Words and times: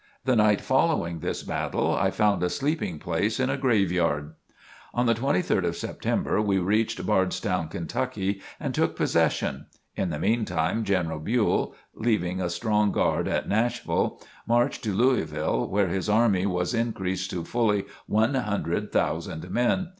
The 0.25 0.35
night 0.35 0.61
following 0.61 1.19
this 1.19 1.43
battle 1.43 1.93
I 1.93 2.09
found 2.09 2.41
a 2.41 2.49
sleeping 2.49 2.97
place 2.97 3.39
in 3.39 3.51
a 3.51 3.55
graveyard. 3.55 4.33
On 4.95 5.05
the 5.05 5.13
23rd 5.13 5.63
of 5.63 5.77
September 5.77 6.41
we 6.41 6.57
reached 6.57 7.05
Bardstown, 7.05 7.67
Kentucky, 7.67 8.41
and 8.59 8.73
took 8.73 8.95
possession. 8.95 9.67
In 9.95 10.09
the 10.09 10.17
meantime 10.17 10.83
General 10.85 11.19
Buell, 11.19 11.75
leaving 11.93 12.41
a 12.41 12.49
strong 12.49 12.91
guard 12.91 13.27
at 13.27 13.47
Nashville, 13.47 14.19
marched 14.47 14.83
to 14.85 14.95
Louisville 14.95 15.67
where 15.69 15.89
his 15.89 16.09
army 16.09 16.47
was 16.47 16.73
increased 16.73 17.29
to 17.29 17.43
fully 17.45 17.85
one 18.07 18.33
hundred 18.33 18.91
thousand 18.91 19.51
men. 19.51 19.89